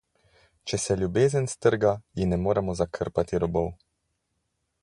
[0.71, 3.73] Če se ljubezen strga, ji ne moremo zakrpati robov.